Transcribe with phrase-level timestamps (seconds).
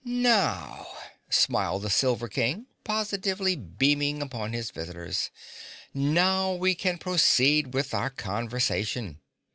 [0.03, 0.87] "Now,"
[1.29, 5.29] smiled the Silver King, positively beaming upon his visitors,
[5.93, 9.19] "now we can proceed with our conversation.